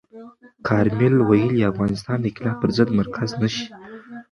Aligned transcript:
کارمل 0.67 1.15
ویلي، 1.29 1.67
افغانستان 1.71 2.17
د 2.21 2.25
انقلاب 2.29 2.55
پر 2.61 2.69
ضد 2.77 2.89
مرکز 2.99 3.29
نه 3.41 3.49
شي. 3.53 3.65